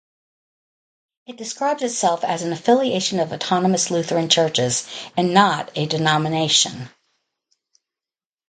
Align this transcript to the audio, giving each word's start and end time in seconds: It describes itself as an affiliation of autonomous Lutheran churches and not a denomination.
It 1.27 1.37
describes 1.37 1.83
itself 1.83 2.23
as 2.23 2.41
an 2.41 2.51
affiliation 2.53 3.19
of 3.19 3.31
autonomous 3.31 3.91
Lutheran 3.91 4.29
churches 4.29 4.87
and 5.15 5.31
not 5.31 5.69
a 5.75 5.85
denomination. 5.85 6.89